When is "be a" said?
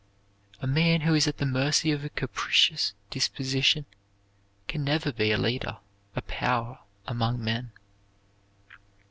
5.11-5.37